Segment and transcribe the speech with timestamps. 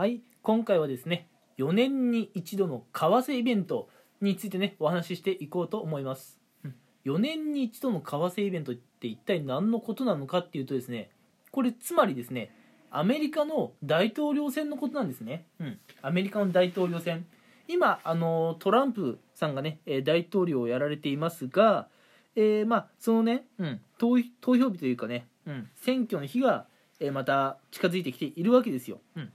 [0.00, 1.28] はい今回はですね
[1.58, 3.90] 4年に一度の為替イベント
[4.22, 6.38] についてねお話ししていこうと思います。
[6.64, 6.74] うん。
[7.04, 11.10] 4年に一度の為替イベントって一体何のことなのかっていうとですね
[11.52, 12.50] これつまりですね
[12.90, 15.44] アメリカの大統領選のことなんですね。
[15.60, 15.78] うん。
[16.00, 17.26] アメリカの大統領選。
[17.68, 21.88] 今あのトランプさんがねえ大統領をやられていますが
[22.36, 26.64] えーまあそのね、うん、投投票日というかね、うん、選挙の日が、
[27.00, 29.32] えーまた近づいてきているわけですよ、うん、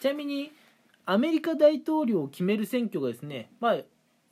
[0.00, 0.52] ちなみに
[1.06, 3.76] アメリカ大統領を決める選挙がですね、まあ、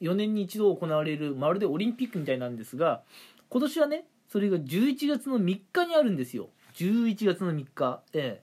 [0.00, 3.02] 4年に一度行われるまるでオリンピックみたいなんですが
[3.48, 6.48] 今年はねそれが11月の3日にあるんですよ。
[6.74, 8.02] 11月の3日。
[8.12, 8.42] え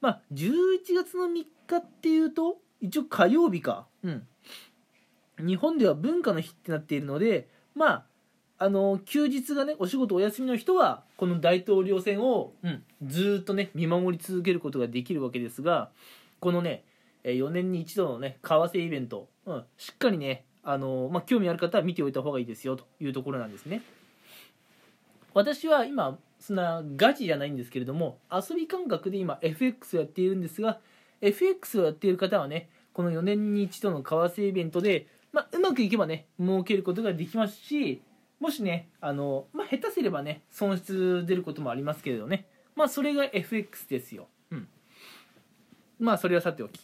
[0.00, 3.86] まあ11月の3日っていうと一応火曜日か。
[4.02, 4.26] うん。
[5.38, 8.04] 日本では文化の日ってなっているのでまあ
[8.58, 15.90] あの休日がねお仕事お休みの人はこの大統領選を、うん、ずっとね見守り続けることができるわけですが
[16.44, 16.84] このね
[17.24, 23.80] 4年に一度のね為替イベント、うん、しっかりねあの、まあ、興味ある方は見ておいた方がいいですよというところなんですね。
[25.32, 30.80] 私は今そんなガチじゃないんですけれども遊び感覚で今 FX をやっているんですが
[31.22, 38.02] FX をやっている方はねこの4年に一度の為替イベントで、まあ、うまくいけばね儲けることができますし
[38.38, 42.46] もしねあの、まあ、下手すればね損失出ることもありますけれどね。
[42.76, 44.28] まあそれが FX ですよ。
[45.98, 46.80] まあそれはさておき。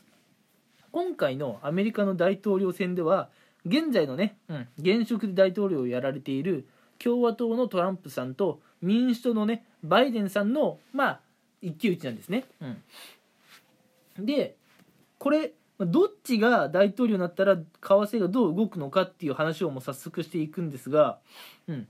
[0.92, 3.28] 今回のアメリカの大統領選では
[3.64, 6.66] 現在のね、うん、現職で大統領をやられている
[6.98, 11.20] 共和党のトランプさんと民主党のねバイデンさんのまあ
[11.62, 12.44] 一騎打ちなんですね、
[14.16, 14.56] うん、で
[15.18, 21.18] これどっちが大統領になったら為替がどう動くのかっていう話をもう早速していくんですが、
[21.68, 21.88] うん。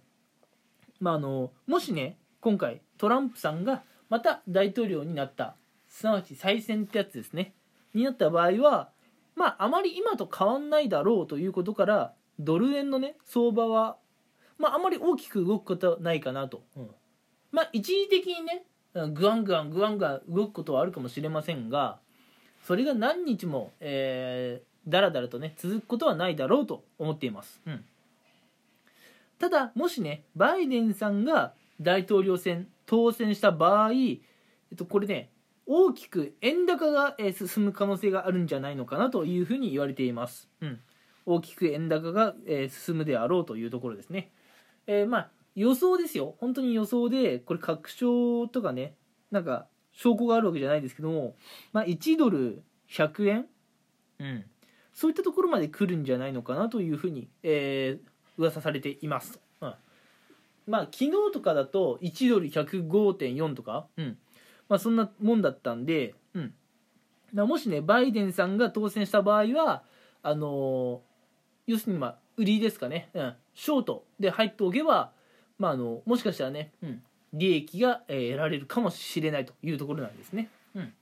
[1.01, 5.57] まあ、あのもしね今回トランプさんがまた大統領になった
[5.91, 7.53] すなわち再選ってやつですね。
[7.93, 8.91] になった場合は
[9.35, 13.97] まああまり今と変わんないだろうということからドル円のね相場は
[14.57, 16.91] まああまり大きく動くことはないかなと、うん。
[17.51, 18.65] まあ一時的にね
[18.95, 21.99] グワングワングワングワン動くことはあるかもしれませんが
[22.67, 27.85] それが何日も、えー、だらだらとね続くことはないだろうと思っています、うん、
[29.39, 34.15] ただもしねバイデンさんが大統領選当選した場合、え
[34.75, 35.31] っと、これね
[35.73, 40.81] 大きく円高がえー進む可能性があるんじゃないのかなというふうに言われています、うん、
[41.27, 44.33] 大きく円高がえー進むであろうというところですね、
[44.89, 46.37] えーまあ予想ですよ。
[46.39, 48.95] 本当に予想でこれ確証とかね
[49.31, 51.35] なんか証拠があるわけじゃないですけども、
[51.73, 53.47] まあ、1ドル100円、
[54.21, 54.45] うん、
[54.93, 59.75] そういったところまで来るんじゃないのかなというふうに、えー噂されています、うん、
[60.67, 64.19] まあ昨日とかだと1ドル105.4とか、うん
[64.71, 66.55] まあ、そんなもんだったんで、うん、
[67.35, 69.83] だもしねバイデンさんが当選した場合は
[70.23, 71.11] あのー
[71.67, 75.13] 要するにまあ売りですかね、うん、ショートで入っておけば、
[75.59, 80.49] まあ、あのもしかしたらね、うん、利益が、えー得られるかもしれないというところなんですね。
[80.75, 80.93] うん。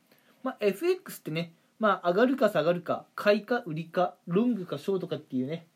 [0.43, 5.67] まあ、FX ってね、まあ、上がるか下がるか買いか売りかロングかショートかっていうね、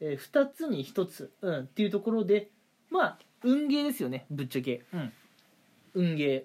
[0.00, 2.50] え2つに1つ、うん、っていうところで
[2.90, 5.12] まあ運ゲーですよねぶっちゃけ、うん、
[5.94, 6.44] 運ゲー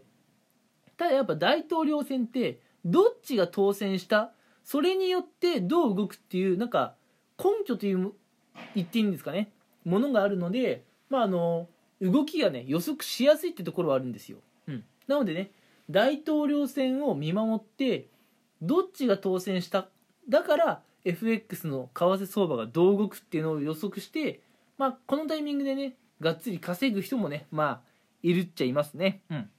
[0.98, 4.32] ただやっぱ大統領選ってどっちが当選した？
[4.64, 6.96] それによってどう動くっていうなんか
[7.38, 8.12] 根拠という
[8.74, 9.52] 言っていいんですかね？
[9.84, 11.68] ものがあるのでまああの
[12.02, 15.52] 動きがね予測しやすいってところはあるんですよ、うん、なのでね
[15.90, 18.08] 大統領選を見守って
[18.62, 19.88] どっちが当選した？
[20.28, 24.42] だから FX の為替相場がどう動くっていうのを予測して、
[24.78, 27.82] まあ、このタイミングでねがっつり稼ぐ人もねまあ
[28.24, 29.22] いるっちゃいますね。
[29.30, 29.50] うん。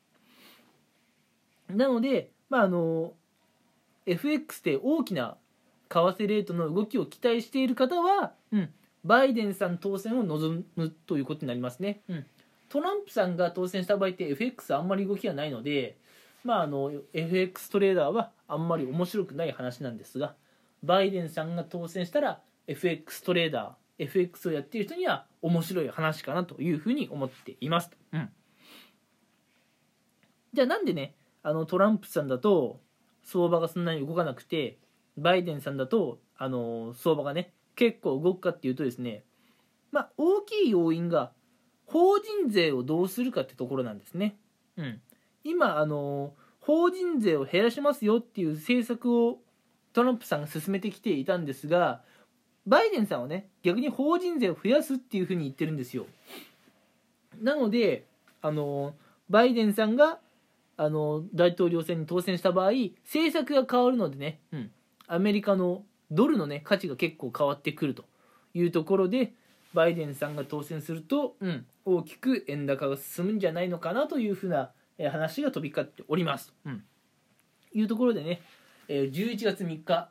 [1.69, 3.13] なのでまああの
[4.07, 5.37] FX で大きな
[5.89, 8.71] 為替レートの動きを期待している方は、うん、
[9.05, 12.27] バイデンさん当選を望むということになりますね、うん、
[12.69, 15.97] トランプさんが当選した場合って FX あんまり動きがないので、
[16.45, 20.35] まあ、あの FX トレーダーはあんまり面白くない話なんですが
[20.83, 28.29] バイデンさんが当選したら FX トレーダー FX をやっている人には面白い話かなというふうに思っています、うん、
[30.53, 31.15] じゃあなんでね
[31.47, 32.81] あのトランプさんだと
[33.23, 34.79] 相場がそんなに動かなくて
[35.17, 39.23] バイデンさんだとあの相場がね結構動くかっていうとですね
[39.93, 41.31] まあ大きい要因が
[41.85, 44.37] 法人税をどうするかってところなんですね。
[44.77, 45.01] うん、
[45.45, 49.39] 今あの法人税を減らしますよっていう政策を
[49.93, 52.03] トランプさんが進めてきていたんですが
[52.67, 56.07] バイデンさんはね逆に法人税を増やすっていうふうに言ってるんですよ。
[57.41, 58.05] なので
[58.43, 58.97] あの
[59.31, 60.19] バイデンさんが
[60.77, 62.73] あの大統領選に当選した場合
[63.05, 64.71] 政策が変わるのでね、うん、
[65.07, 68.05] アメリカのドルのね価値が結構変わってくると
[68.55, 69.33] いうところで
[69.75, 74.71] バイデンさんが当選すると、うん、大きく円高が進むんじゃないのかなというふうな
[75.11, 76.55] 話が飛び交っております。
[76.65, 76.83] うん、
[77.75, 78.41] いうところでね、
[78.89, 80.09] え11月3日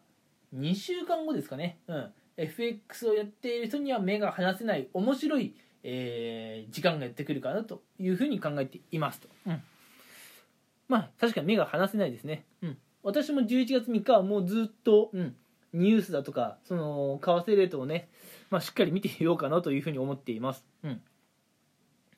[0.56, 9.30] 2週間後ですかね、うん、FX をやっている人には目が離せない面白い、えー、時間がやってくるかなというふうに考えていますと。
[9.48, 9.62] うん
[10.88, 12.46] まあ確かに目が離せないですね。
[12.62, 12.78] うん。
[13.04, 15.36] 私も11月3日はもうずっと、うん、
[15.74, 18.08] ニュースだとか、その、為替レートをね、
[18.50, 20.66] まあ、しっかり見てみようかなというふうに思っています。
[20.84, 21.02] うん。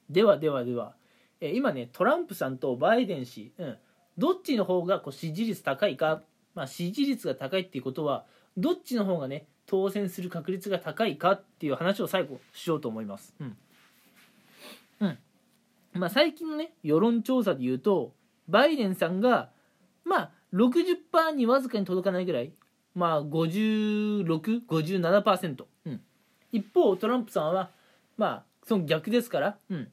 [0.09, 0.95] ではではでは、
[1.41, 3.77] え今ね、トランプさんとバイデン氏、うん、
[4.17, 6.21] どっちの方がこう支持率高いか、
[6.55, 8.25] まあ、支持率が高いっていうことは、
[8.55, 13.35] どっちの方がね、当選する確率が高いかっていう話を最後しようと思います。
[13.39, 13.57] うん。
[15.01, 15.17] うん。
[15.93, 18.13] まあ、最近のね、世論調査で言うと、
[18.47, 19.49] バイデンさんが、
[20.03, 22.53] まあ、60%にわずかに届かないぐらい、
[22.95, 25.65] まあ、56、57%。
[25.85, 26.01] うん。
[26.51, 27.71] 一方、トランプさんは、
[28.17, 29.91] まあ、その逆ですから、うん。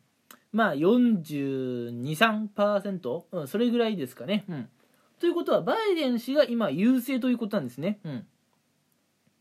[0.52, 4.44] まあ、42、3%、うん、それぐらいですかね。
[4.48, 4.68] うん。
[5.18, 7.98] ということは、バイデン氏が今優勢ということなんですね。
[8.04, 8.26] うん。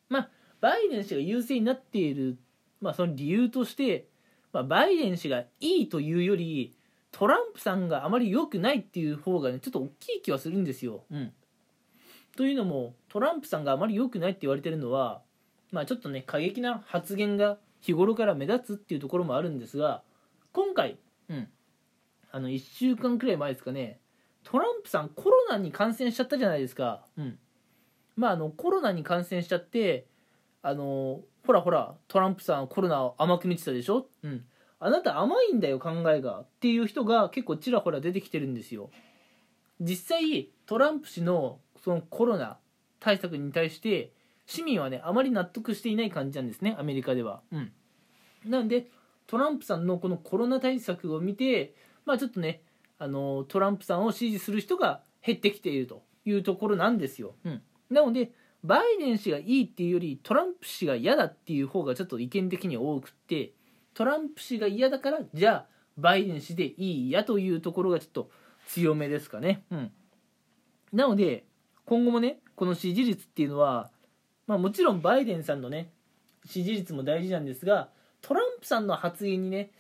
[0.10, 0.30] まあ、
[0.60, 2.38] バイデン氏が優勢になっている、
[2.82, 4.08] まあ、その理由として、
[4.52, 6.76] まあ、バイデン氏がいいというより、
[7.14, 11.06] トランプさんがあまり良くないっていう方がねちょっと大きい気はするんですよ。
[11.12, 11.32] うん、
[12.36, 15.22] というのもトランプさんがあまり良くないって言われてるのは
[15.72, 20.02] まあちょっとね過激な発言が日頃から目立つっていうところもあるんですが
[20.54, 20.98] 今回、
[21.30, 21.48] うん、
[22.32, 24.00] あの1週間くらい前ですかね
[24.44, 27.06] トランプさんコロナに感染しちゃったじゃないですか。
[27.16, 27.38] うん、
[28.16, 30.08] まああのコロナに感染しちゃって
[30.64, 34.46] あのほらほらトランプさんコロナを甘く見てたでしょ、うん、
[34.86, 36.42] あなた甘いんだよ考えが。
[36.42, 38.90] っていう人が結構ちらほら出てきてるんですよ。
[39.80, 42.58] 実際トランプ氏のそのコロナ
[43.00, 44.12] 対策に対して
[44.46, 47.42] 市民はねあまり納得していない感じなんですねアメリカでは。
[47.52, 47.72] うん。
[48.46, 48.88] なんで
[49.28, 51.76] トランプさんのこのコロナ対策を見て
[52.06, 52.62] まあちょっとね
[53.00, 58.32] あのトランプさんを支持する人が減ってきているというところなんですよ、うん、なので
[58.64, 63.52] バイデン氏がいいっていうよりトランプ氏が嫌だっていう方がちょっと意見的に多くって
[63.94, 65.66] トランプ氏が嫌だからじゃあ
[65.98, 68.32] バイデン氏でいいやというところがちょっと
[68.68, 69.64] 強めですかね。
[69.72, 69.92] うん、
[70.92, 71.46] なので
[71.86, 73.92] 今後もねこの支持率っていうのは、
[74.48, 75.92] まあ、もちろんバイデンさんのね
[76.46, 77.90] 支持率も大事なんですが
[78.22, 79.72] トランプさんの発言にね、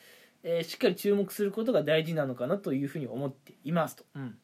[0.43, 4.03] えー、しっかり注目することが大事なのかなというふうに思っていますと。
[4.15, 4.37] うん、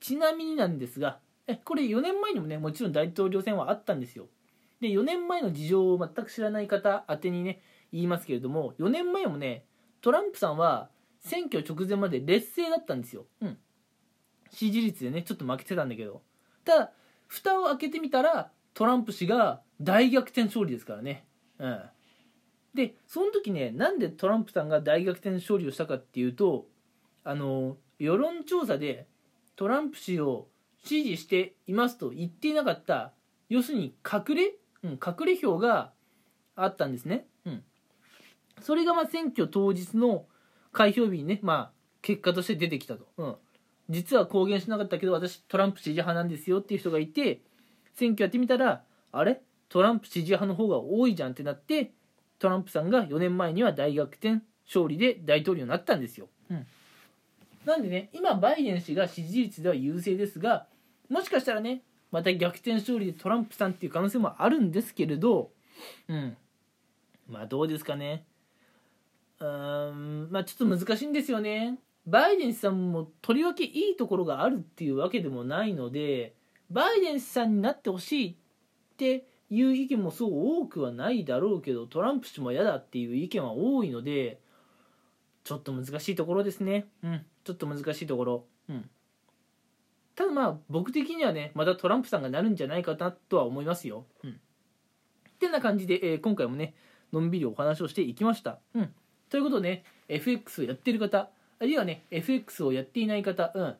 [0.00, 4.26] ちなみになんですがえこれ4年前にもねもちろん大統領選はあったんですよ。
[4.80, 7.60] で4年前の事情を全く知らない方宛てにね
[7.92, 9.64] 言いますけれども4年前もね
[10.00, 10.90] トランプさんは
[11.20, 13.58] 選挙直前まで劣勢だったんですよ、うん、
[14.50, 16.22] 支持率でねちょっと負けてたんだけど。
[16.64, 16.92] ただ
[17.26, 21.24] 蓋を開けてみたらトランプ氏が大逆転勝利ですからね。
[21.58, 21.82] うん。
[22.74, 26.66] でその時ねなんでトランプさんが大逆転勝利をしたかっていうと
[27.24, 29.06] あの世論調査で
[29.56, 30.48] トランプ氏を
[30.84, 33.12] 支持していますと言っていなかった
[33.48, 34.54] 要するに隠れ、
[34.84, 35.92] うん、隠れ票が
[36.54, 37.26] あったんですね。
[37.44, 37.64] うん、
[38.62, 40.26] それがまあ選挙当日の
[40.72, 41.72] 開票日にね、まあ、
[42.02, 43.06] 結果として出てきたと。
[43.16, 43.36] うん。
[43.88, 47.42] 実は公言しなかったけど、私トランプ支持派なんですよっていう人がいて、
[47.94, 49.42] 選挙やってみたら、あれ？
[49.68, 51.92] トランプ支持派の方が多いじゃんってなって、
[52.38, 56.28] トランプさんが4年前には大逆転勝利で大統領になったんですよ。
[56.50, 56.66] うん。
[57.64, 60.66] なんでね、今バイデン氏が支持率では優勢ですが、
[61.08, 65.50] もしかしたらね、また逆転勝利でトランプさんっていう可能性もあるんですけれど、
[66.08, 66.36] うん。
[67.28, 68.24] まあどうですかね。
[69.40, 71.78] うんまあちょっと難しいんですよね。
[72.06, 76.34] バイデンさんもとりわけいいところがあるっていうわけでもないので
[76.70, 78.36] バイデンさんになってほしいっ
[78.96, 80.30] ていう意見もそう
[80.62, 84.40] 多くはないだろうけどトランプ氏も嫌だっていう意見は多いので
[85.44, 86.86] ちょっと難しいところですね。
[87.02, 88.44] うんちょっと難しいところ。
[88.68, 88.90] うん。
[90.14, 94.04] ただまあ僕的にはねまたトランプさんがなるんじゃないかなとは思いますよ。
[94.22, 94.30] うん。
[94.30, 94.34] っ
[95.38, 96.74] てな感じで、えー、今回もね
[97.12, 98.58] のんびりお話をしていきました。
[98.74, 98.94] うん。
[99.30, 103.76] ということでね FX をやってる方あるいはね FX をやっていない方うん。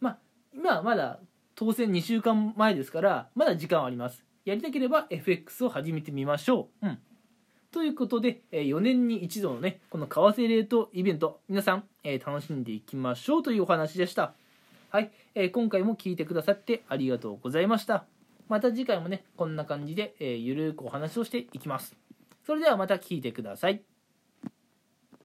[0.00, 0.18] まあ
[0.54, 1.18] 今はまだ
[1.54, 4.24] 当選2週間前ですからまだ時間はあります。
[4.44, 6.86] やりたければ FX を始めてみましょう。
[6.86, 6.98] うん。
[7.70, 13.42] ということで4年に一度のねこの為替レートイベント皆さんえ楽しんでいきましょう。
[13.42, 14.34] というお話でした。
[14.90, 18.04] はい、え今回も聞いてくださってありがとうございました。
[18.48, 21.96] また次回もねこんな感じで、えゆるーくお話をしていきます。
[22.44, 23.82] それではまた聞いてください。